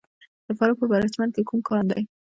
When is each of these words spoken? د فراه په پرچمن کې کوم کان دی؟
د 0.45 0.49
فراه 0.57 0.77
په 0.79 0.85
پرچمن 0.91 1.29
کې 1.35 1.41
کوم 1.47 1.59
کان 1.67 1.83
دی؟ 1.91 2.03